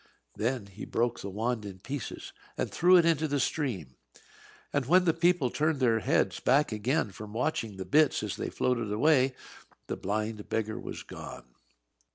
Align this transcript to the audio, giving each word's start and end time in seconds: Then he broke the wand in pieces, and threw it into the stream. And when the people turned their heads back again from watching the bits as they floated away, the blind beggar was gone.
Then 0.35 0.65
he 0.65 0.83
broke 0.83 1.19
the 1.19 1.29
wand 1.29 1.63
in 1.63 1.77
pieces, 1.77 2.33
and 2.57 2.71
threw 2.71 2.97
it 2.97 3.05
into 3.05 3.27
the 3.27 3.39
stream. 3.39 3.97
And 4.73 4.87
when 4.87 5.05
the 5.05 5.13
people 5.13 5.51
turned 5.51 5.79
their 5.79 5.99
heads 5.99 6.39
back 6.39 6.71
again 6.71 7.11
from 7.11 7.33
watching 7.33 7.77
the 7.77 7.85
bits 7.85 8.23
as 8.23 8.35
they 8.35 8.49
floated 8.49 8.91
away, 8.91 9.35
the 9.85 9.95
blind 9.97 10.49
beggar 10.49 10.79
was 10.79 11.03
gone. 11.03 11.53